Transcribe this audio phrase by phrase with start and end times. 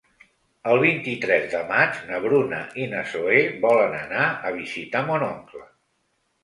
[0.69, 5.67] El vint-i-tres de maig na Bruna i na Zoè volen anar a visitar mon oncle.